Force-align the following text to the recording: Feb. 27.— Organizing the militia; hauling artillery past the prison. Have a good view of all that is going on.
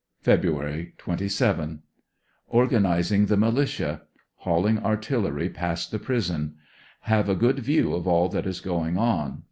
Feb. 0.25 0.97
27.— 0.97 1.83
Organizing 2.59 3.27
the 3.27 3.37
militia; 3.37 4.01
hauling 4.37 4.79
artillery 4.79 5.47
past 5.47 5.91
the 5.91 5.99
prison. 5.99 6.55
Have 7.01 7.29
a 7.29 7.35
good 7.35 7.59
view 7.59 7.93
of 7.93 8.07
all 8.07 8.27
that 8.29 8.47
is 8.47 8.61
going 8.61 8.97
on. 8.97 9.39